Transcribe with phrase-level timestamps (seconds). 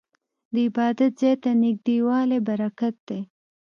[0.53, 3.19] د عبادت ځای ته نږدې والی برکت دی.